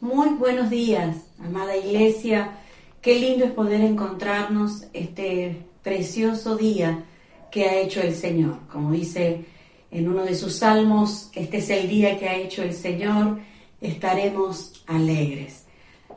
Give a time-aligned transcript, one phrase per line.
[0.00, 2.58] Muy buenos días, amada iglesia.
[3.00, 7.04] Qué lindo es poder encontrarnos este precioso día
[7.50, 8.58] que ha hecho el Señor.
[8.70, 9.46] Como dice
[9.90, 13.38] en uno de sus salmos, este es el día que ha hecho el Señor,
[13.80, 15.64] estaremos alegres,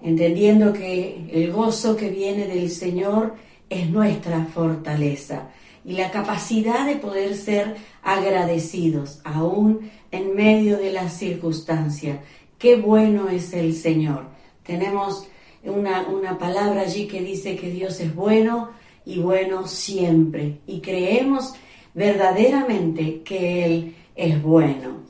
[0.01, 3.35] entendiendo que el gozo que viene del Señor
[3.69, 5.51] es nuestra fortaleza
[5.85, 12.19] y la capacidad de poder ser agradecidos aún en medio de las circunstancias.
[12.59, 14.25] Qué bueno es el Señor.
[14.63, 15.27] Tenemos
[15.63, 18.71] una, una palabra allí que dice que Dios es bueno
[19.05, 20.59] y bueno siempre.
[20.67, 21.53] Y creemos
[21.93, 25.03] verdaderamente que Él es bueno.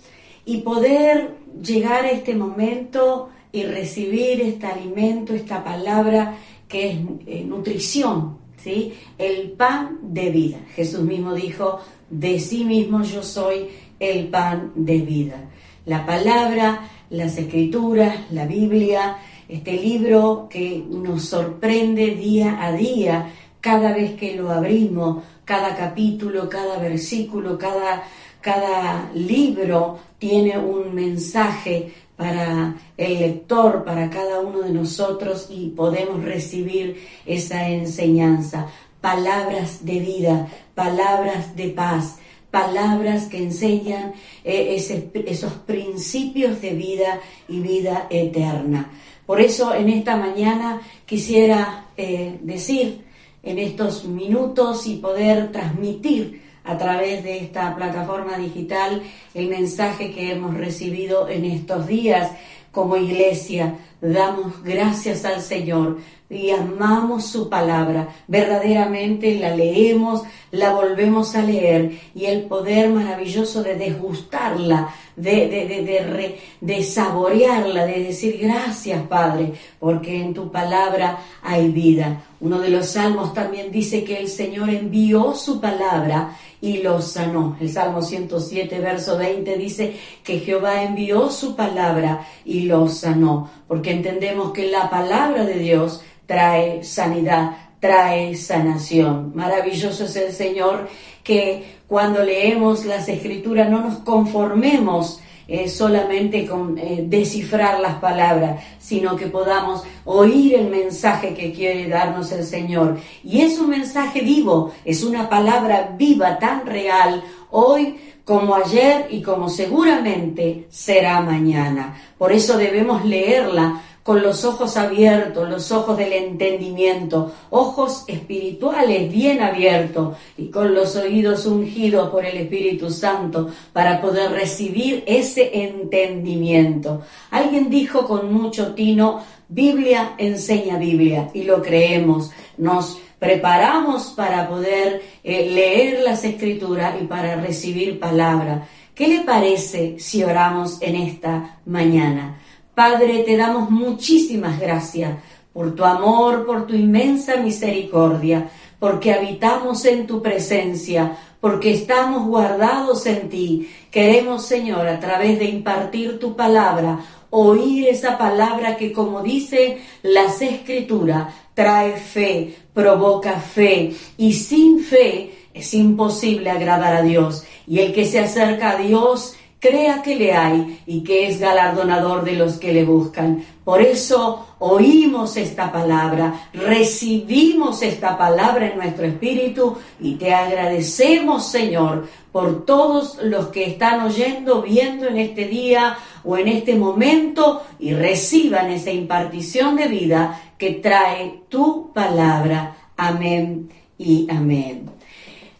[0.45, 6.35] Y poder llegar a este momento y recibir este alimento, esta palabra
[6.68, 8.93] que es eh, nutrición, ¿sí?
[9.18, 10.59] El pan de vida.
[10.76, 11.79] Jesús mismo dijo,
[12.12, 15.49] de sí mismo yo soy el pan de vida.
[15.85, 23.93] La palabra, las escrituras, la Biblia, este libro que nos sorprende día a día, cada
[23.93, 28.04] vez que lo abrimos, cada capítulo, cada versículo, cada,
[28.41, 36.24] cada libro tiene un mensaje para el lector, para cada uno de nosotros y podemos
[36.24, 38.68] recibir esa enseñanza.
[39.02, 42.18] Palabras de vida, palabras de paz,
[42.52, 48.90] palabras que enseñan eh, esos principios de vida y vida eterna.
[49.26, 53.04] Por eso en esta mañana quisiera eh, decir
[53.44, 59.02] en estos minutos y poder transmitir a través de esta plataforma digital
[59.34, 62.32] el mensaje que hemos recibido en estos días
[62.72, 63.76] como iglesia.
[64.02, 65.97] Damos gracias al Señor
[66.30, 68.08] y amamos su palabra.
[68.28, 76.40] Verdaderamente la leemos, la volvemos a leer y el poder maravilloso de desgustarla, de, de,
[76.62, 82.22] de, saborearla, de decir gracias Padre, porque en tu palabra hay vida.
[82.41, 87.58] Uno de los salmos también dice que el Señor envió su palabra y lo sanó.
[87.59, 93.91] El Salmo 107, verso 20 dice que Jehová envió su palabra y lo sanó, porque
[93.91, 99.34] entendemos que la palabra de Dios trae sanidad, trae sanación.
[99.35, 100.88] Maravilloso es el Señor
[101.24, 105.19] que cuando leemos las escrituras no nos conformemos
[105.50, 111.90] eh, solamente con eh, descifrar las palabras, sino que podamos oír el mensaje que quiere
[111.90, 113.00] darnos el Señor.
[113.24, 119.24] Y es un mensaje vivo, es una palabra viva, tan real, hoy como ayer y
[119.24, 122.00] como seguramente será mañana.
[122.16, 129.42] Por eso debemos leerla con los ojos abiertos, los ojos del entendimiento, ojos espirituales bien
[129.42, 137.02] abiertos y con los oídos ungidos por el Espíritu Santo para poder recibir ese entendimiento.
[137.32, 142.32] Alguien dijo con mucho tino, Biblia enseña Biblia y lo creemos.
[142.58, 148.68] Nos preparamos para poder eh, leer las escrituras y para recibir palabra.
[148.96, 152.40] ¿Qué le parece si oramos en esta mañana?
[152.79, 155.17] Padre, te damos muchísimas gracias
[155.51, 163.06] por tu amor, por tu inmensa misericordia, porque habitamos en tu presencia, porque estamos guardados
[163.06, 163.69] en ti.
[163.91, 167.01] Queremos, Señor, a través de impartir tu palabra,
[167.31, 175.50] oír esa palabra que, como dice las escrituras, trae fe, provoca fe, y sin fe
[175.53, 177.44] es imposible agradar a Dios.
[177.67, 182.24] Y el que se acerca a Dios crea que le hay y que es galardonador
[182.24, 183.44] de los que le buscan.
[183.64, 192.08] Por eso oímos esta palabra, recibimos esta palabra en nuestro espíritu y te agradecemos, Señor,
[192.31, 197.94] por todos los que están oyendo, viendo en este día o en este momento y
[197.94, 202.76] reciban esa impartición de vida que trae tu palabra.
[202.96, 204.90] Amén y amén.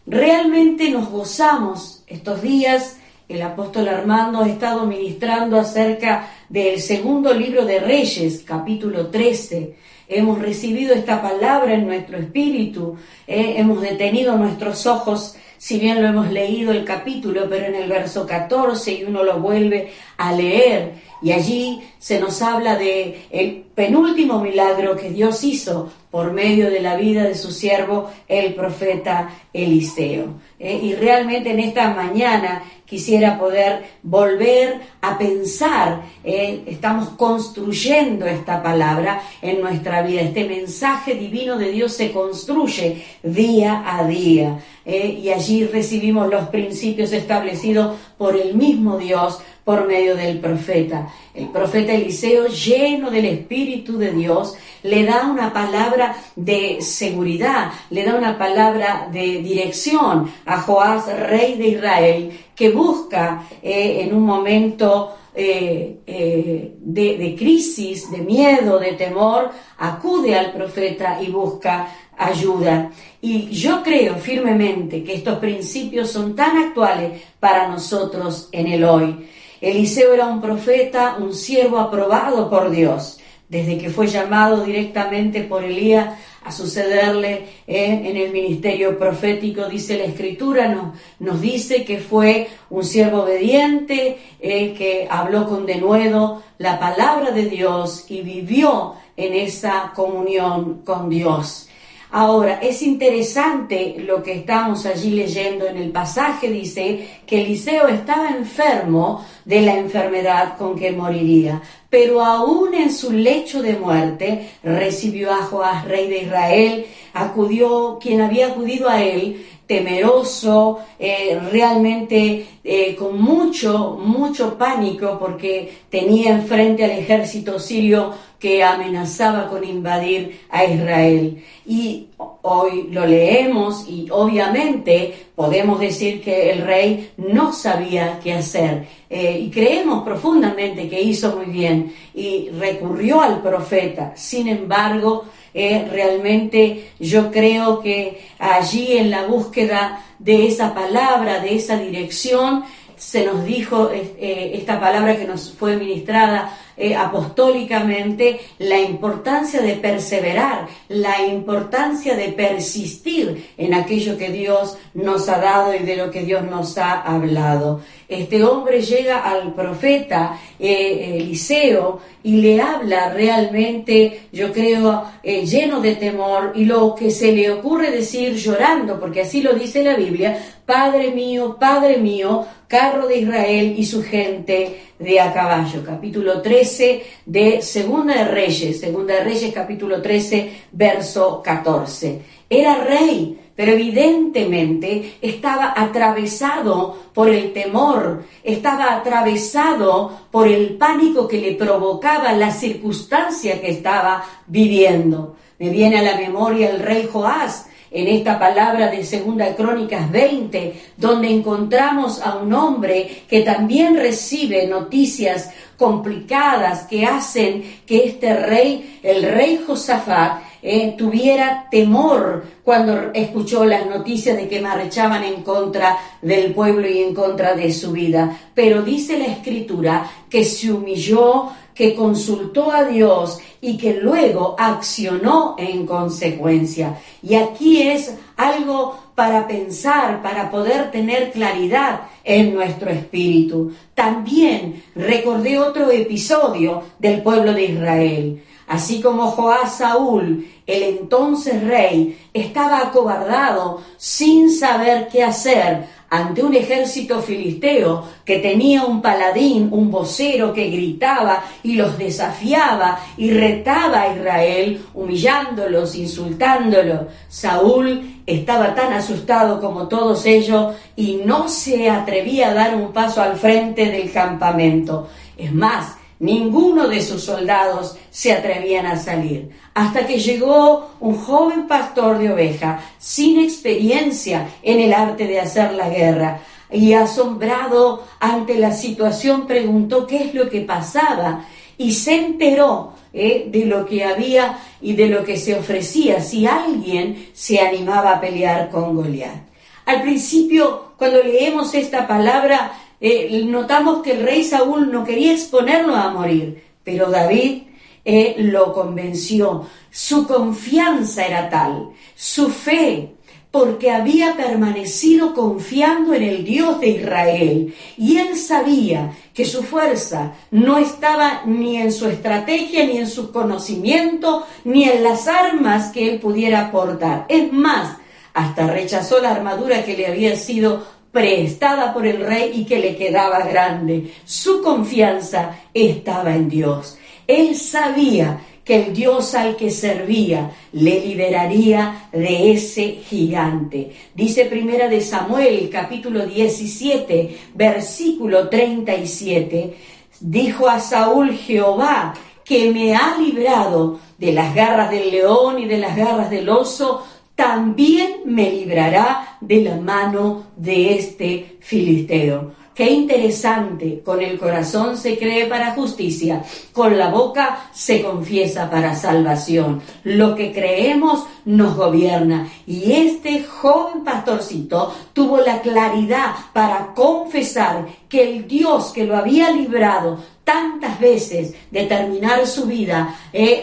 [0.06, 2.96] Realmente nos gozamos estos días
[3.30, 9.76] el apóstol Armando ha estado ministrando acerca del segundo libro de Reyes, capítulo 13.
[10.08, 12.96] Hemos recibido esta palabra en nuestro espíritu,
[13.28, 17.88] eh, hemos detenido nuestros ojos, si bien lo hemos leído el capítulo, pero en el
[17.88, 23.64] verso 14 y uno lo vuelve a leer y allí se nos habla de el
[23.80, 29.30] penúltimo milagro que Dios hizo por medio de la vida de su siervo, el profeta
[29.54, 30.34] Eliseo.
[30.58, 38.62] Eh, y realmente en esta mañana quisiera poder volver a pensar, eh, estamos construyendo esta
[38.62, 44.58] palabra en nuestra vida, este mensaje divino de Dios se construye día a día.
[44.84, 51.12] Eh, y allí recibimos los principios establecidos por el mismo Dios por medio del profeta.
[51.34, 58.04] El profeta Eliseo, lleno del Espíritu de Dios, le da una palabra de seguridad, le
[58.04, 64.24] da una palabra de dirección a Joás, rey de Israel, que busca eh, en un
[64.24, 71.88] momento eh, eh, de, de, crisis, de miedo, de temor, acude al profeta y busca
[72.18, 72.90] ayuda.
[73.20, 79.28] Y yo creo firmemente que estos principios son tan actuales para nosotros en el hoy.
[79.60, 83.18] Eliseo era un profeta, un siervo aprobado por Dios.
[83.48, 89.98] Desde que fue llamado directamente por Elías a sucederle eh, en el ministerio profético, dice
[89.98, 96.78] la escritura, nos, dice que fue un siervo obediente, eh, que habló con denuedo la
[96.78, 101.69] palabra de Dios y vivió en esa comunión con Dios.
[102.12, 108.30] Ahora, es interesante lo que estamos allí leyendo en el pasaje, dice que Eliseo estaba
[108.30, 115.32] enfermo de la enfermedad con que moriría, pero aún en su lecho de muerte recibió
[115.32, 122.94] a Joás, rey de Israel, acudió, quien había acudido a él, temeroso, eh, realmente eh,
[122.94, 130.64] con mucho, mucho pánico porque tenía enfrente al ejército sirio que amenazaba con invadir a
[130.64, 131.42] Israel.
[131.66, 132.08] Y
[132.42, 138.86] hoy lo leemos y obviamente podemos decir que el rey no sabía qué hacer.
[139.08, 144.12] Eh, y creemos profundamente que hizo muy bien y recurrió al profeta.
[144.16, 151.56] Sin embargo, eh, realmente yo creo que allí en la búsqueda de esa palabra, de
[151.56, 152.64] esa dirección,
[152.96, 159.74] se nos dijo eh, esta palabra que nos fue ministrada eh, apostólicamente la importancia de
[159.76, 166.10] perseverar, la importancia de persistir en aquello que Dios nos ha dado y de lo
[166.10, 167.80] que Dios nos ha hablado.
[168.10, 175.80] Este hombre llega al profeta eh, Eliseo y le habla realmente, yo creo, eh, lleno
[175.80, 179.94] de temor y lo que se le ocurre decir llorando, porque así lo dice la
[179.94, 180.36] Biblia,
[180.66, 185.84] Padre mío, Padre mío, carro de Israel y su gente de a caballo.
[185.84, 192.22] Capítulo 13 de Segunda de Reyes, Segunda de Reyes capítulo 13, verso 14.
[192.48, 201.42] Era rey, pero evidentemente estaba atravesado por el temor, estaba atravesado por el pánico que
[201.42, 205.36] le provocaba la circunstancia que estaba viviendo.
[205.58, 210.92] Me viene a la memoria el rey Joás, en esta palabra de Segunda Crónicas 20,
[210.96, 219.00] donde encontramos a un hombre que también recibe noticias complicadas que hacen que este rey,
[219.02, 225.98] el rey Josafat, eh, tuviera temor cuando escuchó las noticias de que marchaban en contra
[226.22, 228.38] del pueblo y en contra de su vida.
[228.54, 235.54] Pero dice la escritura que se humilló, que consultó a Dios y que luego accionó
[235.58, 236.98] en consecuencia.
[237.22, 243.72] Y aquí es algo para pensar, para poder tener claridad en nuestro espíritu.
[243.94, 248.42] También recordé otro episodio del pueblo de Israel.
[248.70, 256.54] Así como Joás Saúl, el entonces rey, estaba acobardado sin saber qué hacer ante un
[256.54, 264.02] ejército filisteo que tenía un paladín, un vocero que gritaba y los desafiaba y retaba
[264.02, 267.06] a Israel, humillándolos, insultándolos.
[267.28, 273.20] Saúl estaba tan asustado como todos ellos y no se atrevía a dar un paso
[273.20, 275.08] al frente del campamento.
[275.36, 281.66] Es más, Ninguno de sus soldados se atrevían a salir, hasta que llegó un joven
[281.66, 288.58] pastor de oveja, sin experiencia en el arte de hacer la guerra, y asombrado ante
[288.58, 291.46] la situación preguntó qué es lo que pasaba
[291.78, 296.46] y se enteró eh, de lo que había y de lo que se ofrecía si
[296.46, 299.48] alguien se animaba a pelear con Goliat.
[299.86, 305.94] Al principio, cuando leemos esta palabra, eh, notamos que el rey Saúl no quería exponerlo
[305.94, 307.62] a morir, pero David
[308.04, 309.66] eh, lo convenció.
[309.90, 313.14] Su confianza era tal, su fe,
[313.50, 320.34] porque había permanecido confiando en el Dios de Israel y él sabía que su fuerza
[320.52, 326.12] no estaba ni en su estrategia, ni en su conocimiento, ni en las armas que
[326.12, 327.26] él pudiera aportar.
[327.28, 327.96] Es más,
[328.34, 332.96] hasta rechazó la armadura que le había sido prestada por el rey y que le
[332.96, 334.12] quedaba grande.
[334.24, 336.98] Su confianza estaba en Dios.
[337.26, 343.92] Él sabía que el Dios al que servía le liberaría de ese gigante.
[344.14, 349.74] Dice primera de Samuel, capítulo 17, versículo 37,
[350.20, 352.14] dijo a Saúl Jehová,
[352.44, 357.06] que me ha librado de las garras del león y de las garras del oso,
[357.40, 362.52] también me librará de la mano de este filisteo.
[362.74, 366.44] Qué interesante, con el corazón se cree para justicia,
[366.74, 369.80] con la boca se confiesa para salvación.
[370.04, 372.46] Lo que creemos nos gobierna.
[372.66, 379.50] Y este joven pastorcito tuvo la claridad para confesar que el Dios que lo había
[379.50, 383.62] librado tantas veces de terminar su vida eh,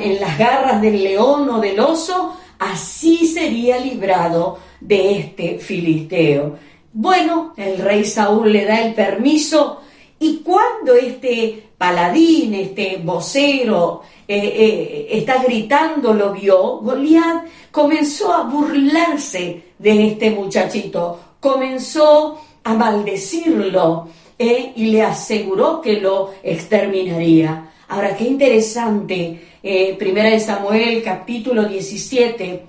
[0.00, 6.58] en las garras del león o del oso, así sería librado de este filisteo.
[6.92, 9.80] Bueno, el rey Saúl le da el permiso
[10.18, 18.44] y cuando este paladín, este vocero, eh, eh, está gritando, lo vio, Goliat comenzó a
[18.44, 27.70] burlarse de este muchachito, comenzó a maldecirlo eh, y le aseguró que lo exterminaría.
[27.88, 32.64] Ahora, qué interesante, Primera de Samuel, capítulo 17,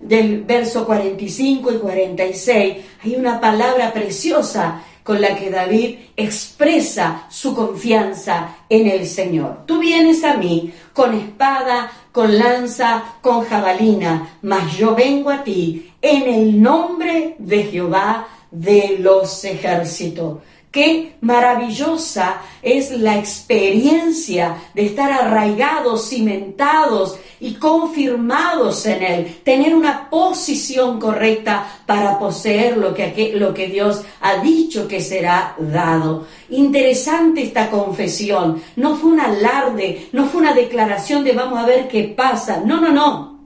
[0.00, 7.54] del verso 45 y 46, hay una palabra preciosa con la que David expresa su
[7.54, 9.66] confianza en el Señor.
[9.66, 15.92] Tú vienes a mí con espada, con lanza, con jabalina, mas yo vengo a ti
[16.00, 20.38] en el nombre de Jehová de los ejércitos.
[20.70, 30.08] Qué maravillosa es la experiencia de estar arraigados, cimentados y confirmados en Él, tener una
[30.08, 36.28] posición correcta para poseer lo que, lo que Dios ha dicho que será dado.
[36.50, 41.88] Interesante esta confesión, no fue un alarde, no fue una declaración de vamos a ver
[41.88, 43.40] qué pasa, no, no, no.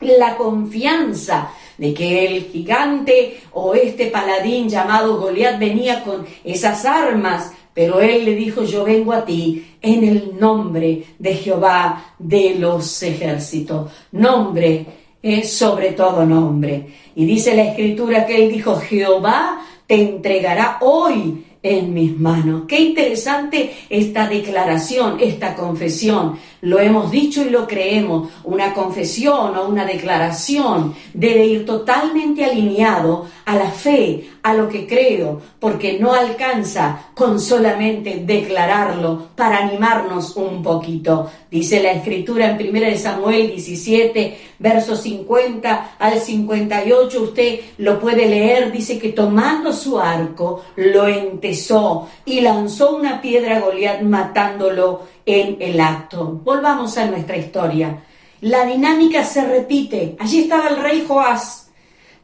[0.00, 7.52] La confianza de que el gigante o este paladín llamado Goliat venía con esas armas,
[7.74, 13.02] pero él le dijo, yo vengo a ti en el nombre de Jehová de los
[13.02, 13.90] ejércitos.
[14.12, 14.86] Nombre
[15.22, 16.86] es sobre todo nombre.
[17.14, 22.62] Y dice la escritura que él dijo, Jehová te entregará hoy en mis manos.
[22.68, 26.38] Qué interesante esta declaración, esta confesión.
[26.66, 28.28] Lo hemos dicho y lo creemos.
[28.42, 34.84] Una confesión o una declaración debe ir totalmente alineado a la fe, a lo que
[34.84, 41.30] creo, porque no alcanza con solamente declararlo para animarnos un poquito.
[41.48, 48.72] Dice la escritura en 1 Samuel 17, versos 50 al 58, usted lo puede leer,
[48.72, 55.56] dice que tomando su arco lo entesó y lanzó una piedra a Goliat matándolo en
[55.60, 56.40] el acto.
[56.56, 58.02] Volvamos a nuestra historia.
[58.40, 60.16] La dinámica se repite.
[60.18, 61.68] Allí estaba el rey Joás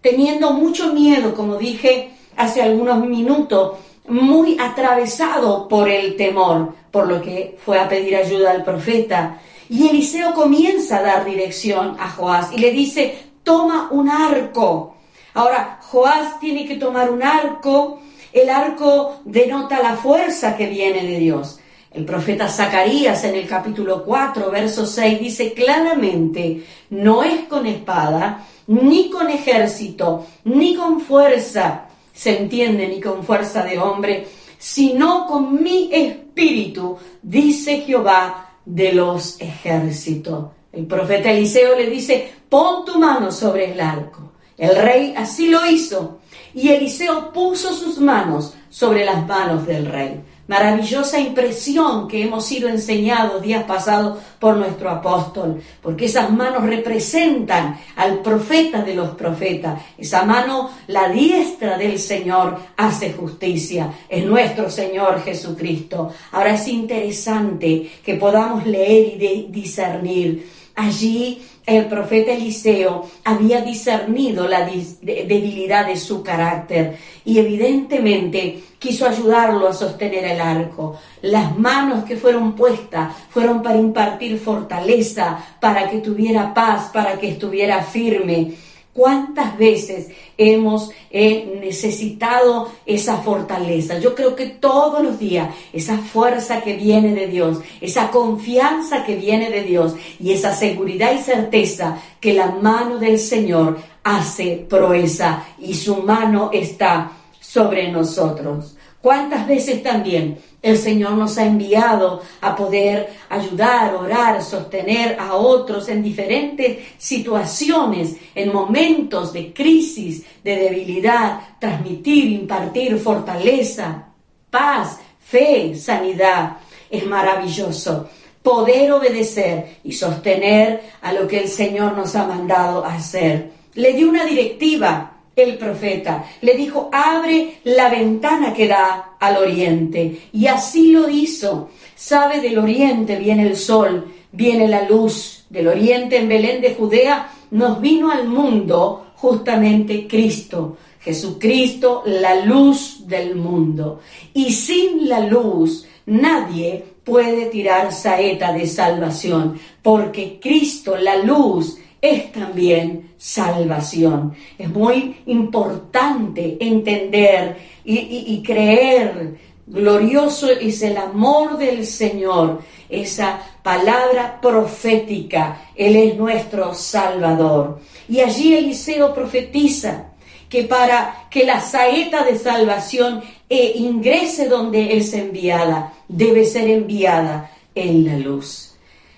[0.00, 3.72] teniendo mucho miedo, como dije hace algunos minutos,
[4.08, 9.38] muy atravesado por el temor, por lo que fue a pedir ayuda al profeta.
[9.68, 14.96] Y Eliseo comienza a dar dirección a Joás y le dice, toma un arco.
[15.34, 18.00] Ahora, Joás tiene que tomar un arco.
[18.32, 21.58] El arco denota la fuerza que viene de Dios.
[21.94, 28.46] El profeta Zacarías en el capítulo 4, verso 6 dice claramente, no es con espada,
[28.68, 35.62] ni con ejército, ni con fuerza, se entiende, ni con fuerza de hombre, sino con
[35.62, 40.46] mi espíritu, dice Jehová de los ejércitos.
[40.72, 44.32] El profeta Eliseo le dice, pon tu mano sobre el arco.
[44.56, 46.20] El rey así lo hizo
[46.54, 52.68] y Eliseo puso sus manos sobre las manos del rey maravillosa impresión que hemos sido
[52.68, 59.80] enseñados días pasados por nuestro apóstol, porque esas manos representan al profeta de los profetas.
[59.96, 63.92] Esa mano, la diestra del Señor, hace justicia.
[64.08, 66.12] Es nuestro Señor Jesucristo.
[66.32, 70.61] Ahora es interesante que podamos leer y discernir.
[70.74, 74.68] Allí el profeta Eliseo había discernido la
[75.02, 80.98] debilidad de su carácter y evidentemente quiso ayudarlo a sostener el arco.
[81.22, 87.28] Las manos que fueron puestas fueron para impartir fortaleza, para que tuviera paz, para que
[87.28, 88.54] estuviera firme.
[88.94, 93.98] ¿Cuántas veces hemos eh, necesitado esa fortaleza?
[93.98, 99.16] Yo creo que todos los días esa fuerza que viene de Dios, esa confianza que
[99.16, 105.42] viene de Dios y esa seguridad y certeza que la mano del Señor hace proeza
[105.58, 108.76] y su mano está sobre nosotros.
[109.02, 115.88] ¿Cuántas veces también el Señor nos ha enviado a poder ayudar, orar, sostener a otros
[115.88, 124.06] en diferentes situaciones, en momentos de crisis, de debilidad, transmitir, impartir fortaleza,
[124.48, 126.58] paz, fe, sanidad?
[126.88, 128.08] Es maravilloso
[128.40, 133.50] poder obedecer y sostener a lo que el Señor nos ha mandado hacer.
[133.74, 136.24] Le dio una directiva el profeta.
[136.40, 140.28] Le dijo, abre la ventana que da al oriente.
[140.32, 141.70] Y así lo hizo.
[141.94, 145.44] Sabe, del oriente viene el sol, viene la luz.
[145.48, 150.76] Del oriente en Belén de Judea nos vino al mundo justamente Cristo.
[151.00, 154.00] Jesucristo, la luz del mundo.
[154.34, 162.32] Y sin la luz nadie puede tirar saeta de salvación, porque Cristo, la luz, es
[162.32, 164.34] también salvación.
[164.58, 169.52] Es muy importante entender y, creer.
[169.64, 175.68] Glorioso es el amor del Señor, esa palabra profética.
[175.76, 177.80] Él es nuestro Salvador.
[178.08, 180.06] Y allí Eliseo profetiza
[180.48, 187.52] que para que la saeta de salvación e ingrese donde es enviada, debe ser enviada
[187.72, 188.74] en la luz.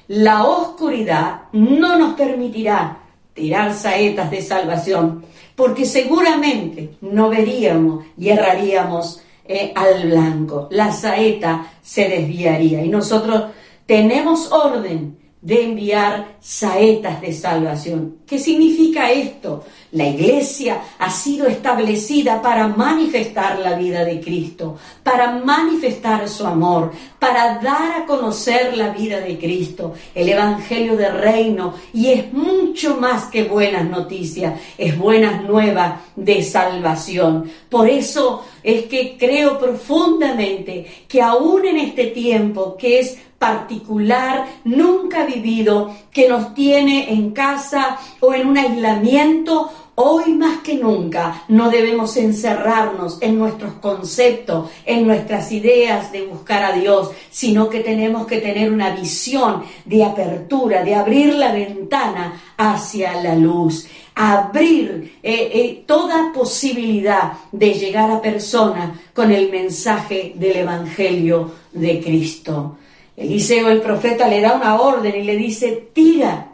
[0.08, 3.03] La oscuridad no nos permitirá
[3.34, 5.24] tirar saetas de salvación,
[5.54, 10.68] porque seguramente no veríamos y erraríamos eh, al blanco.
[10.70, 13.44] La saeta se desviaría y nosotros
[13.86, 18.16] tenemos orden de enviar saetas de salvación.
[18.26, 19.62] ¿Qué significa esto?
[19.92, 26.92] La iglesia ha sido establecida para manifestar la vida de Cristo, para manifestar su amor,
[27.18, 32.96] para dar a conocer la vida de Cristo, el Evangelio del Reino, y es mucho
[32.96, 37.50] más que buenas noticias, es buenas nuevas de salvación.
[37.68, 45.26] Por eso es que creo profundamente que aún en este tiempo que es particular, nunca
[45.26, 51.70] vivido, que nos tiene en casa o en un aislamiento, Hoy más que nunca no
[51.70, 58.26] debemos encerrarnos en nuestros conceptos, en nuestras ideas de buscar a Dios, sino que tenemos
[58.26, 65.50] que tener una visión de apertura, de abrir la ventana hacia la luz, abrir eh,
[65.54, 72.78] eh, toda posibilidad de llegar a personas con el mensaje del Evangelio de Cristo.
[73.16, 76.48] Eliseo el profeta le da una orden y le dice, tira.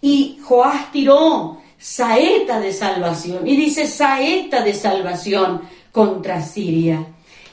[0.00, 3.46] Y Joás tiró saeta de salvación.
[3.46, 5.62] Y dice saeta de salvación
[5.92, 7.06] contra Siria.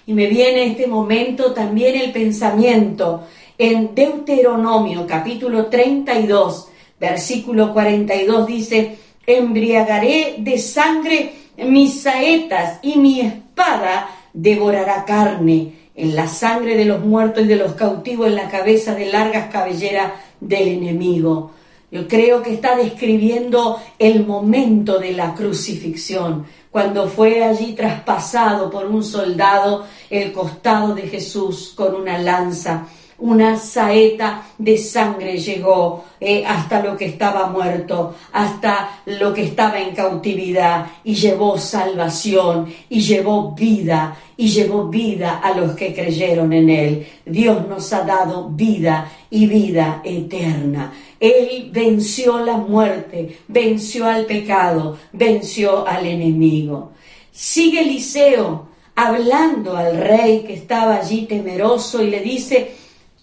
[0.08, 8.48] Y me viene en este momento también el pensamiento en Deuteronomio capítulo 32, versículo 42
[8.48, 16.86] dice, embriagaré de sangre mis saetas y mi espada devorará carne en la sangre de
[16.86, 21.52] los muertos y de los cautivos, en la cabeza de largas cabelleras del enemigo.
[21.92, 28.86] Yo creo que está describiendo el momento de la crucifixión, cuando fue allí traspasado por
[28.86, 32.88] un soldado el costado de Jesús con una lanza
[33.22, 39.80] una saeta de sangre llegó eh, hasta lo que estaba muerto, hasta lo que estaba
[39.80, 46.54] en cautividad, y llevó salvación, y llevó vida, y llevó vida a los que creyeron
[46.54, 47.08] en él.
[47.26, 50.94] Dios nos ha dado vida y vida eterna.
[51.20, 56.92] Él venció la muerte, venció al pecado, venció al enemigo.
[57.32, 62.79] Sigue Eliseo hablando al rey que estaba allí temeroso y le dice,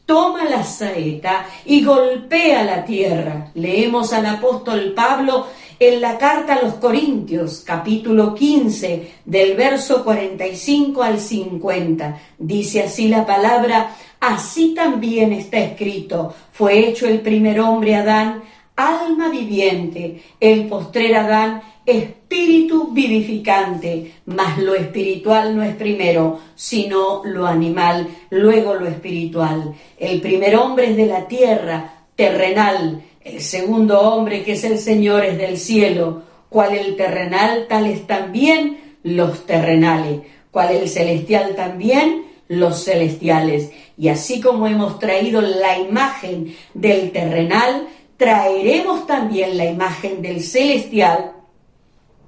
[0.07, 3.51] toma la saeta y golpea la tierra.
[3.55, 11.03] Leemos al apóstol Pablo en la carta a los Corintios, capítulo 15, del verso 45
[11.03, 12.19] al 50.
[12.38, 18.42] Dice así la palabra, así también está escrito, fue hecho el primer hombre Adán,
[18.77, 27.46] alma viviente, el postrer Adán, espíritu vivificante, mas lo espiritual no es primero, sino lo
[27.46, 29.72] animal, luego lo espiritual.
[29.96, 35.25] El primer hombre es de la tierra, terrenal, el segundo hombre que es el Señor
[35.25, 40.20] es del cielo, cual el terrenal, tales también los terrenales,
[40.51, 43.70] cual el celestial también los celestiales.
[43.99, 51.33] Y así como hemos traído la imagen del terrenal, traeremos también la imagen del celestial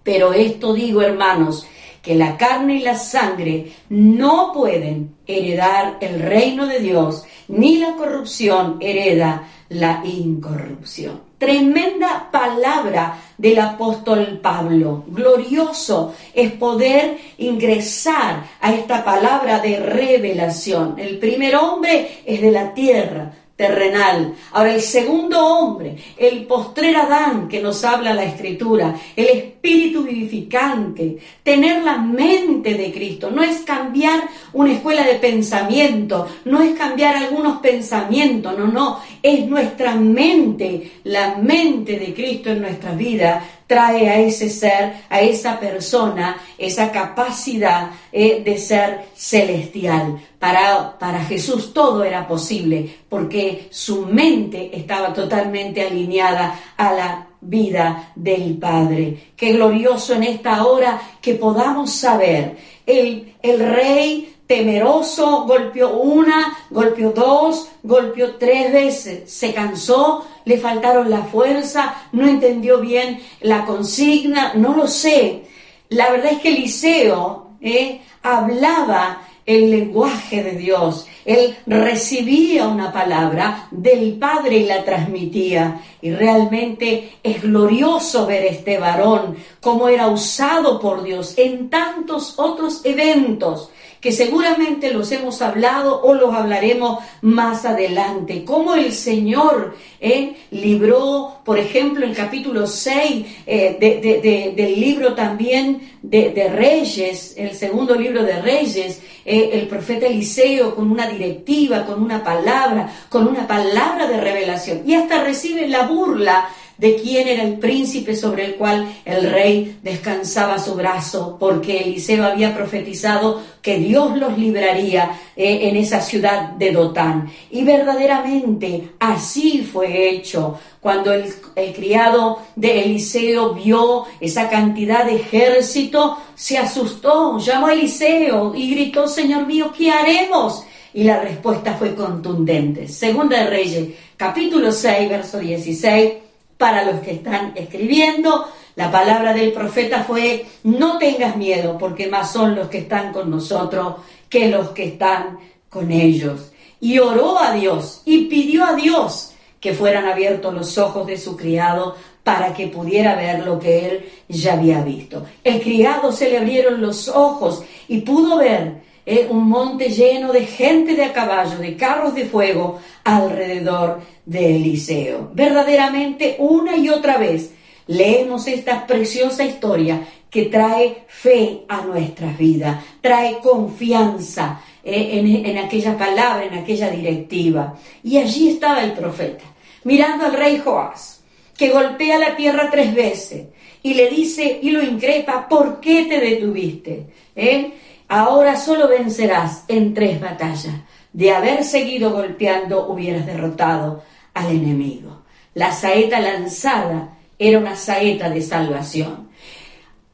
[0.08, 1.66] pero esto digo, hermanos,
[2.00, 7.94] que la carne y la sangre no pueden heredar el reino de Dios, ni la
[7.94, 11.20] corrupción hereda la incorrupción.
[11.36, 15.04] Tremenda palabra del apóstol Pablo.
[15.08, 20.98] Glorioso es poder ingresar a esta palabra de revelación.
[20.98, 24.34] El primer hombre es de la tierra, terrenal.
[24.52, 31.18] Ahora el segundo hombre, el postrer Adán que nos habla la escritura, el espíritu vivificante,
[31.42, 34.20] tener la mente de Cristo, no es cambiar
[34.52, 41.38] una escuela de pensamiento, no es cambiar algunos pensamientos, no, no, es nuestra mente, la
[41.38, 47.90] mente de Cristo en nuestra vida trae a ese ser, a esa persona, esa capacidad
[48.10, 50.18] eh, de ser celestial.
[50.38, 58.12] Para, para Jesús todo era posible porque su mente estaba totalmente alineada a la vida
[58.16, 59.32] del Padre.
[59.36, 62.56] Qué glorioso en esta hora que podamos saber.
[62.86, 71.10] El, el rey temeroso, golpeó una, golpeó dos, golpeó tres veces, se cansó, le faltaron
[71.10, 75.42] la fuerza, no entendió bien la consigna, no lo sé.
[75.90, 81.06] La verdad es que Eliseo eh, hablaba el lenguaje de Dios.
[81.26, 85.82] Él recibía una palabra del Padre y la transmitía.
[86.00, 92.82] Y realmente es glorioso ver este varón, cómo era usado por Dios en tantos otros
[92.84, 98.44] eventos que seguramente los hemos hablado o los hablaremos más adelante.
[98.44, 106.48] Cómo el Señor eh, libró, por ejemplo, en capítulo 6 eh, del libro también de,
[106.48, 112.22] Reyes, el segundo libro de Reyes, eh, el profeta Eliseo con una directiva, con una
[112.22, 114.82] palabra, con una palabra de revelación.
[114.86, 119.78] Y hasta recibe la burla de quién era el príncipe sobre el cual el rey
[119.82, 126.50] descansaba su brazo, porque Eliseo había profetizado que Dios los libraría eh, en esa ciudad
[126.50, 127.30] de Dotán.
[127.50, 130.58] Y verdaderamente así fue hecho.
[130.80, 131.24] Cuando el,
[131.56, 138.70] el criado de Eliseo vio esa cantidad de ejército, se asustó, llamó a Eliseo y
[138.70, 140.62] gritó, Señor mío, ¿qué haremos?
[140.94, 142.86] Y la respuesta fue contundente.
[142.86, 146.27] Segunda de Reyes, capítulo 6, verso 16
[146.58, 148.46] para los que están escribiendo.
[148.76, 153.30] La palabra del profeta fue, no tengas miedo, porque más son los que están con
[153.30, 153.94] nosotros
[154.28, 155.38] que los que están
[155.70, 156.52] con ellos.
[156.80, 161.36] Y oró a Dios y pidió a Dios que fueran abiertos los ojos de su
[161.36, 165.24] criado para que pudiera ver lo que él ya había visto.
[165.42, 168.87] El criado se le abrieron los ojos y pudo ver
[169.30, 175.30] un monte lleno de gente de a caballo, de carros de fuego alrededor de Eliseo.
[175.32, 177.52] Verdaderamente, una y otra vez,
[177.86, 185.58] leemos esta preciosa historia que trae fe a nuestras vidas, trae confianza eh, en, en
[185.58, 187.78] aquella palabra, en aquella directiva.
[188.02, 189.44] Y allí estaba el profeta,
[189.84, 191.22] mirando al rey Joás,
[191.56, 193.46] que golpea la tierra tres veces
[193.82, 197.06] y le dice y lo increpa, ¿por qué te detuviste?
[197.34, 197.72] ¿Eh?
[198.08, 200.74] Ahora solo vencerás en tres batallas.
[201.12, 204.02] De haber seguido golpeando hubieras derrotado
[204.34, 205.22] al enemigo.
[205.54, 209.28] La saeta lanzada era una saeta de salvación.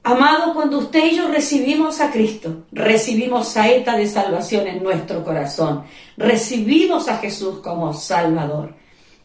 [0.03, 5.85] Amado, cuando usted y yo recibimos a Cristo, recibimos saeta de salvación en nuestro corazón,
[6.19, 8.75] recibimos a Jesús como Salvador.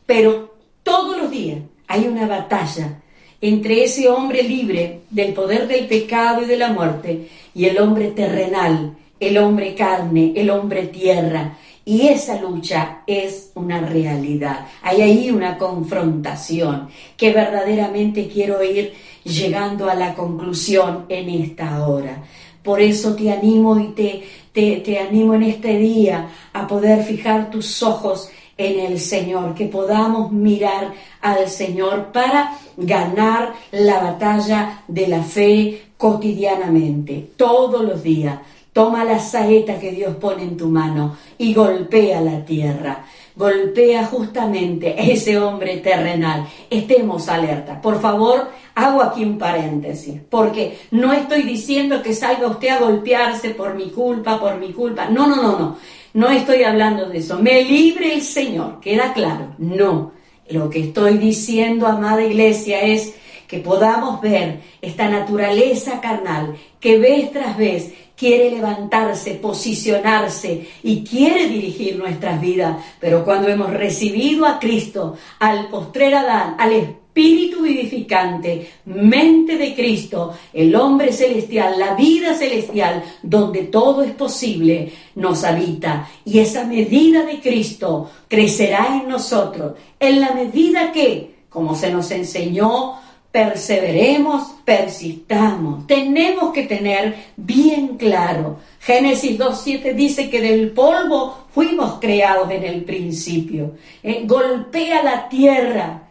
[0.06, 3.02] Pero todos los días hay una batalla
[3.42, 8.12] entre ese hombre libre del poder del pecado y de la muerte y el hombre
[8.12, 11.58] terrenal, el hombre carne, el hombre tierra.
[11.86, 14.68] Y esa lucha es una realidad.
[14.84, 22.24] Hay ahí una confrontación que verdaderamente quiero ir llegando a la conclusión en esta hora.
[22.62, 27.50] Por eso te animo y te, te, te animo en este día a poder fijar
[27.50, 30.92] tus ojos en el Señor, que podamos mirar
[31.22, 38.38] al Señor para ganar la batalla de la fe cotidianamente, todos los días.
[38.74, 43.06] Toma la saeta que Dios pone en tu mano y golpea la tierra.
[43.36, 46.46] Golpea justamente ese hombre terrenal.
[46.70, 47.82] Estemos alerta.
[47.82, 53.52] Por favor, hago aquí un paréntesis, porque no estoy diciendo que salga usted a golpearse
[53.52, 55.06] por mi culpa, por mi culpa.
[55.10, 55.78] No, no, no, no.
[56.14, 57.40] No estoy hablando de eso.
[57.40, 59.54] Me libre el Señor, queda claro.
[59.58, 60.12] No.
[60.50, 63.14] Lo que estoy diciendo, amada iglesia, es
[63.48, 71.48] que podamos ver esta naturaleza carnal que vez tras vez quiere levantarse, posicionarse y quiere
[71.48, 72.78] dirigir nuestras vidas.
[73.00, 80.34] Pero cuando hemos recibido a Cristo, al postrer Adán, al espíritu vivificante, mente de Cristo,
[80.54, 86.10] el hombre celestial, la vida celestial, donde todo es posible, nos habita.
[86.26, 92.12] Y esa medida de Cristo crecerá en nosotros, en la medida que como se nos
[92.12, 93.00] enseñó,
[93.32, 95.86] perseveremos, persistamos.
[95.88, 98.58] Tenemos que tener bien claro.
[98.80, 103.76] Génesis 2.7 dice que del polvo fuimos creados en el principio.
[104.02, 106.09] Eh, golpea la tierra.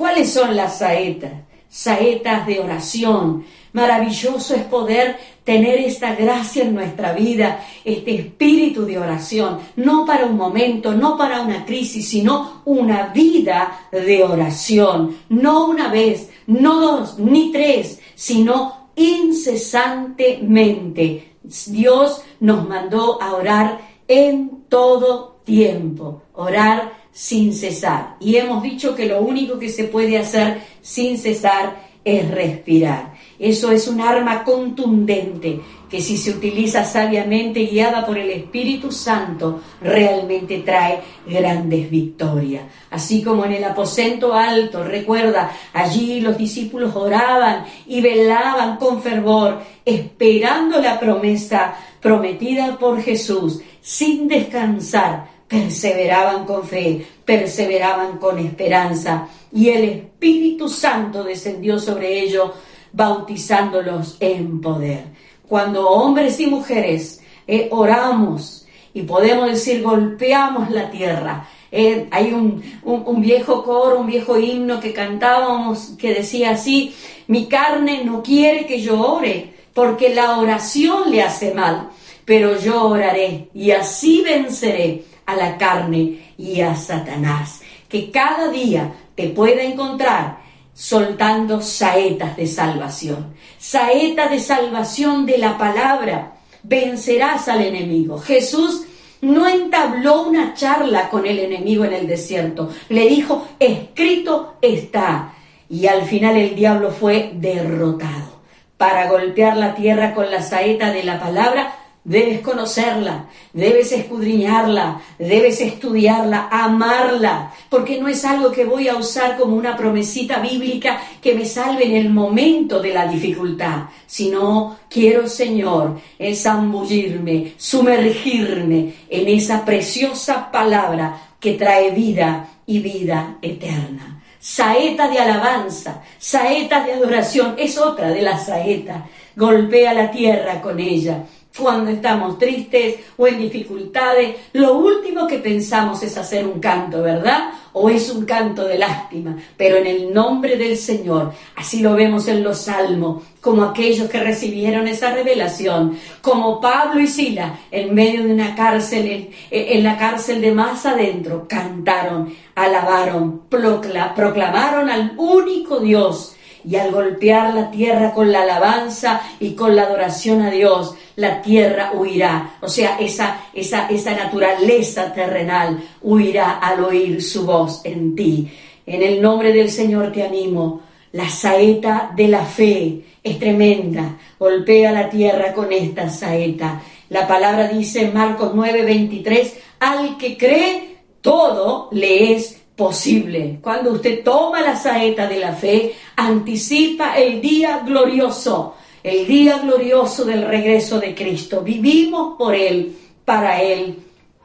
[0.00, 1.32] ¿Cuáles son las saetas?
[1.68, 8.96] Saetas de oración, Maravilloso es poder tener esta gracia en nuestra vida, este espíritu de
[8.96, 15.66] oración, no para un momento, no para una crisis, sino una vida de oración, no
[15.66, 21.34] una vez, no dos, ni tres, sino incesantemente.
[21.66, 28.16] Dios nos mandó a orar en todo tiempo, orar sin cesar.
[28.20, 33.14] Y hemos dicho que lo único que se puede hacer sin cesar es respirar.
[33.38, 39.60] Eso es un arma contundente que si se utiliza sabiamente, guiada por el Espíritu Santo,
[39.80, 42.62] realmente trae grandes victorias.
[42.90, 49.62] Así como en el aposento alto, recuerda, allí los discípulos oraban y velaban con fervor,
[49.84, 59.70] esperando la promesa prometida por Jesús, sin descansar, perseveraban con fe, perseveraban con esperanza, y
[59.70, 62.52] el Espíritu Santo descendió sobre ellos
[62.92, 65.06] bautizándolos en poder.
[65.48, 72.62] Cuando hombres y mujeres eh, oramos y podemos decir golpeamos la tierra, eh, hay un,
[72.84, 76.94] un, viejo coro, un viejo himno que cantábamos que decía así,
[77.26, 81.90] mi carne no quiere que yo ore, porque la oración le hace mal,
[82.24, 87.60] pero yo oraré y así venceré a la carne y a Satanás.
[87.88, 90.38] Que cada día te pueda encontrar
[90.74, 96.32] soltando saetas de salvación, saetas de salvación de la palabra.
[96.62, 98.18] Vencerás al enemigo.
[98.18, 98.84] Jesús
[99.22, 102.70] no entabló una charla con el enemigo en el desierto.
[102.88, 105.34] Le dijo, escrito está.
[105.68, 108.40] Y al final el diablo fue derrotado.
[108.76, 115.60] Para golpear la tierra con la saeta de la palabra, Debes conocerla, debes escudriñarla, debes
[115.60, 121.34] estudiarla, amarla, porque no es algo que voy a usar como una promesita bíblica que
[121.34, 126.00] me salve en el momento de la dificultad, sino quiero, Señor,
[126.34, 134.22] zambullirme, sumergirme en esa preciosa palabra que trae vida y vida eterna.
[134.40, 139.02] Saeta de alabanza, saeta de adoración, es otra de las saetas.
[139.36, 141.24] Golpea la tierra con ella
[141.56, 147.50] cuando estamos tristes o en dificultades, lo último que pensamos es hacer un canto, ¿verdad?
[147.72, 152.28] O es un canto de lástima, pero en el nombre del Señor, así lo vemos
[152.28, 158.24] en los salmos, como aquellos que recibieron esa revelación, como Pablo y Sila en medio
[158.24, 166.36] de una cárcel, en, la cárcel de más adentro, cantaron, alabaron, proclamaron al único Dios
[166.64, 171.42] y al golpear la tierra con la alabanza y con la adoración a Dios, la
[171.42, 172.56] tierra huirá.
[172.60, 178.50] O sea, esa, esa, esa naturaleza terrenal huirá al oír su voz en ti.
[178.86, 180.82] En el nombre del Señor te animo.
[181.12, 184.16] La saeta de la fe es tremenda.
[184.38, 186.80] Golpea la tierra con esta saeta.
[187.08, 193.58] La palabra dice en Marcos 9:23, al que cree, todo le es posible.
[193.60, 200.24] Cuando usted toma la saeta de la fe, anticipa el día glorioso, el día glorioso
[200.24, 201.62] del regreso de Cristo.
[201.62, 203.98] Vivimos por Él, para Él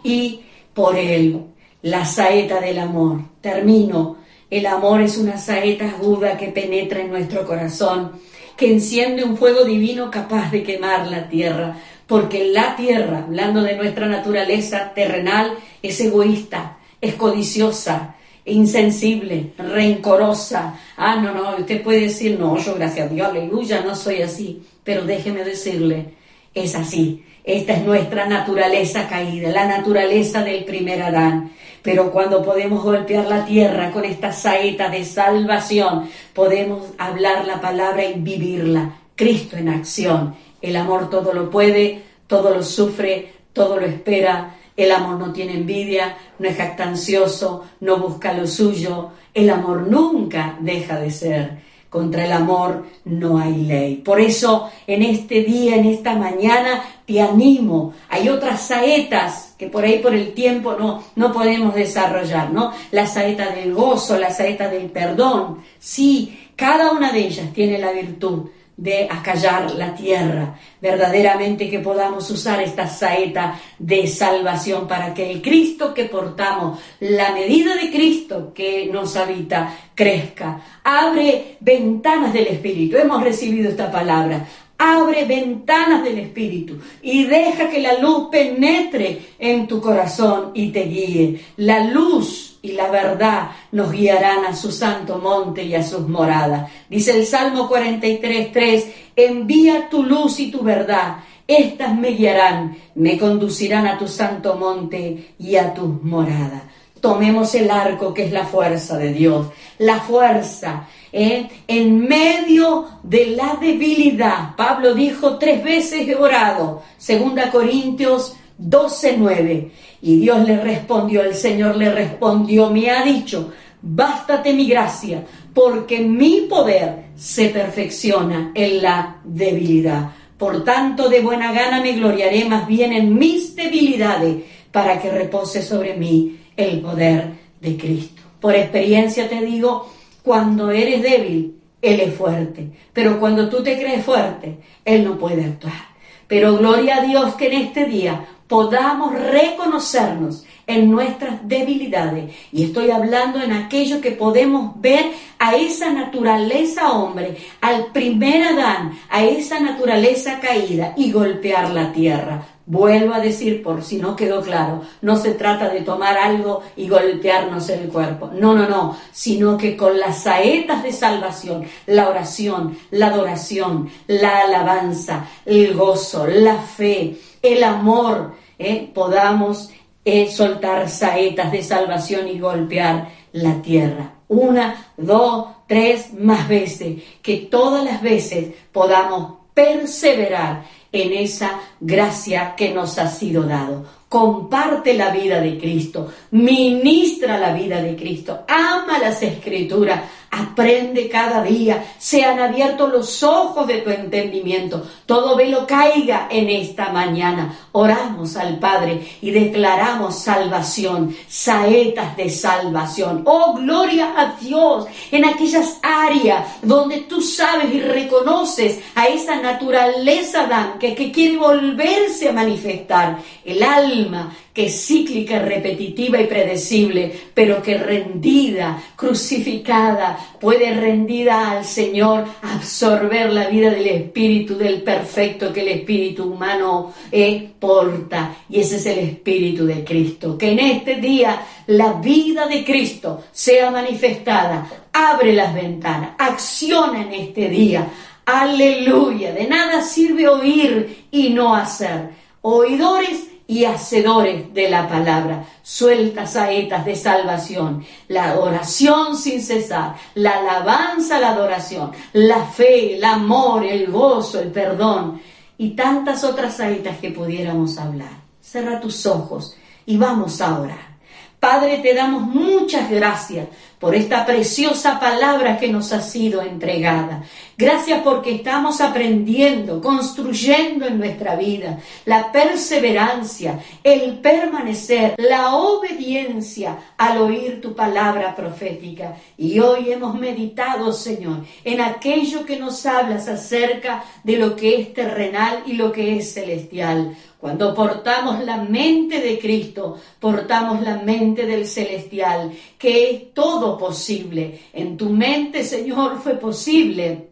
[0.04, 0.42] y
[0.74, 1.42] por Él.
[1.82, 3.20] La saeta del amor.
[3.42, 4.18] Termino.
[4.50, 8.12] El amor es una saeta aguda que penetra en nuestro corazón,
[8.56, 13.76] que enciende un fuego divino capaz de quemar la tierra, porque la tierra, hablando de
[13.76, 18.15] nuestra naturaleza terrenal, es egoísta, es codiciosa,
[18.46, 20.80] insensible, rencorosa.
[20.98, 24.64] Ah, no, no, usted puede decir, no, yo gracias a Dios, aleluya, no soy así.
[24.84, 26.06] Pero déjeme decirle,
[26.54, 27.24] es así.
[27.44, 31.52] Esta es nuestra naturaleza caída, la naturaleza del primer Adán.
[31.82, 38.04] Pero cuando podemos golpear la tierra con esta saeta de salvación, podemos hablar la palabra
[38.04, 38.98] y vivirla.
[39.16, 40.36] Cristo en acción.
[40.62, 45.54] El amor todo lo puede, todo lo sufre, todo lo espera el amor no tiene
[45.54, 49.12] envidia, no es jactancioso, no busca lo suyo.
[49.34, 51.66] El amor nunca deja de ser.
[51.90, 53.96] Contra el amor no hay ley.
[53.98, 57.94] Por eso en este día, en esta mañana, te animo.
[58.10, 62.74] Hay otras saetas que por ahí por el tiempo no, no podemos desarrollar, ¿no?
[62.92, 65.60] La saeta del gozo, la saeta del perdón.
[65.80, 70.60] Sí, cada una de ellas tiene la virtud de acallar la tierra.
[70.82, 77.32] Verdaderamente que podamos usar esta saeta de salvación para que el Cristo que portamos, la
[77.32, 80.62] medida de Cristo que nos habita, crezca.
[80.84, 82.98] Abre ventanas del Espíritu.
[82.98, 84.46] Hemos recibido esta palabra.
[84.78, 90.84] Abre ventanas del Espíritu y deja que la luz penetre en tu corazón y te
[90.84, 91.40] guíe.
[91.58, 96.70] La luz y la verdad nos guiarán a su santo monte y a sus moradas.
[96.90, 101.18] Dice el Salmo 43, 3, envía tu luz y tu verdad.
[101.48, 106.64] Estas me guiarán, me conducirán a tu santo monte y a tus moradas.
[107.00, 111.48] Tomemos el arco que es la fuerza de Dios, la fuerza ¿eh?
[111.68, 114.56] en medio de la debilidad.
[114.58, 119.72] Pablo dijo tres veces he orado, segunda Corintios 12, 9.
[120.02, 125.24] Y Dios le respondió, el Señor le respondió, me ha dicho, bástate mi gracia,
[125.54, 130.12] porque mi poder se perfecciona en la debilidad.
[130.38, 134.36] Por tanto, de buena gana me gloriaré más bien en mis debilidades,
[134.72, 137.30] para que repose sobre mí el poder
[137.62, 138.22] de Cristo.
[138.42, 139.90] Por experiencia te digo,
[140.26, 142.72] cuando eres débil, Él es fuerte.
[142.92, 145.96] Pero cuando tú te crees fuerte, Él no puede actuar.
[146.28, 152.34] Pero gloria a Dios que en este día podamos reconocernos en nuestras debilidades.
[152.52, 158.98] Y estoy hablando en aquello que podemos ver a esa naturaleza hombre, al primer Adán,
[159.10, 162.55] a esa naturaleza caída y golpear la tierra.
[162.68, 166.90] Vuelvo a decir, por si no quedó claro, no se trata de tomar algo y
[166.90, 168.32] golpearnos el cuerpo.
[168.34, 174.42] No, no, no, sino que con las saetas de salvación, la oración, la adoración, la
[174.42, 179.70] alabanza, el gozo, la fe, el amor, eh, podamos
[180.04, 184.14] eh, soltar saetas de salvación y golpear la tierra.
[184.28, 190.64] Una, dos, tres, más veces, que todas las veces podamos perseverar
[190.96, 193.86] en esa gracia que nos ha sido dado.
[194.10, 201.44] Comparte la vida de Cristo, ministra la vida de Cristo, ama las escrituras, Aprende cada
[201.44, 207.58] día, sean abiertos los ojos de tu entendimiento, todo velo caiga en esta mañana.
[207.72, 213.24] Oramos al Padre y declaramos salvación, saetas de salvación.
[213.26, 220.46] Oh, gloria a Dios en aquellas áreas donde tú sabes y reconoces a esa naturaleza
[220.48, 223.18] Dan que, que quiere volverse a manifestar.
[223.44, 231.66] El alma que es cíclica, repetitiva y predecible, pero que rendida, crucificada, puede rendida al
[231.66, 238.38] Señor absorber la vida del Espíritu, del perfecto que el Espíritu humano eh, porta.
[238.50, 240.38] Y ese es el Espíritu de Cristo.
[240.38, 244.88] Que en este día la vida de Cristo sea manifestada.
[244.94, 247.90] Abre las ventanas, acciona en este día.
[248.26, 249.34] Aleluya.
[249.34, 252.12] De nada sirve oír y no hacer.
[252.40, 255.46] Oidores y hacedores de la palabra.
[255.62, 263.04] Suelta saetas de salvación, la oración sin cesar, la alabanza, la adoración, la fe, el
[263.04, 265.22] amor, el gozo, el perdón
[265.58, 268.12] y tantas otras saetas que pudiéramos hablar.
[268.42, 269.56] Cerra tus ojos
[269.86, 270.96] y vamos a orar.
[271.40, 273.48] Padre, te damos muchas gracias
[273.80, 277.24] por esta preciosa palabra que nos ha sido entregada.
[277.58, 287.20] Gracias porque estamos aprendiendo, construyendo en nuestra vida la perseverancia, el permanecer, la obediencia al
[287.20, 289.16] oír tu palabra profética.
[289.38, 294.94] Y hoy hemos meditado, Señor, en aquello que nos hablas acerca de lo que es
[294.94, 297.16] terrenal y lo que es celestial.
[297.46, 304.62] Cuando portamos la mente de Cristo, portamos la mente del celestial, que es todo posible.
[304.74, 307.30] En tu mente, Señor, fue posible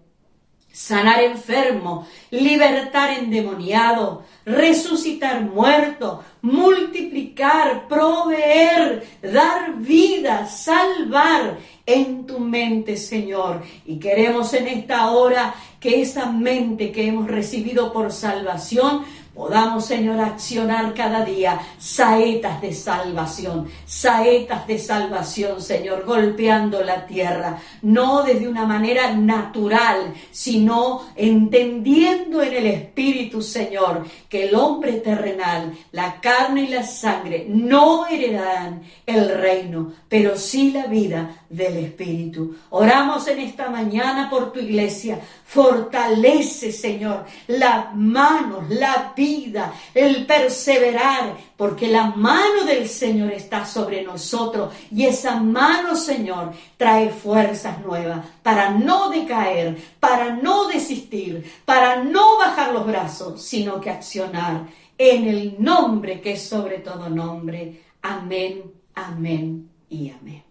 [0.71, 13.63] sanar enfermo, libertar endemoniado, resucitar muerto, multiplicar, proveer, dar vida, salvar en tu mente, Señor.
[13.85, 20.19] Y queremos en esta hora que esa mente que hemos recibido por salvación podamos, Señor,
[20.19, 28.47] accionar cada día saetas de salvación, saetas de salvación, Señor, golpeando la tierra, no desde
[28.47, 36.63] una manera natural, sino entendiendo en el Espíritu, Señor, que el hombre terrenal, la carne
[36.63, 42.55] y la sangre no heredarán el reino, pero sí la vida del Espíritu.
[42.69, 45.19] Oramos en esta mañana por tu iglesia.
[45.53, 54.01] Fortalece, Señor, las manos, la vida, el perseverar, porque la mano del Señor está sobre
[54.01, 62.03] nosotros y esa mano, Señor, trae fuerzas nuevas para no decaer, para no desistir, para
[62.03, 64.61] no bajar los brazos, sino que accionar
[64.97, 67.79] en el nombre que es sobre todo nombre.
[68.01, 70.42] Amén, amén y amén.